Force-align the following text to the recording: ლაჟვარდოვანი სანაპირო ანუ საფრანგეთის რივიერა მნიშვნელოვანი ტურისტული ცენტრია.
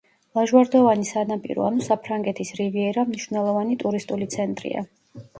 ლაჟვარდოვანი 0.37 1.03
სანაპირო 1.09 1.65
ანუ 1.67 1.83
საფრანგეთის 1.87 2.51
რივიერა 2.59 3.03
მნიშვნელოვანი 3.11 3.77
ტურისტული 3.85 4.29
ცენტრია. 4.37 4.83